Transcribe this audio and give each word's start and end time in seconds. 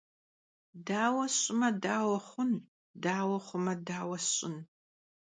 Daue 0.87 1.25
sş'ıme 1.35 1.69
daue 1.83 2.17
xhun, 2.27 2.51
daue 3.03 3.37
xhume 3.45 3.73
daue 3.87 4.17
sş'ın? 4.25 4.57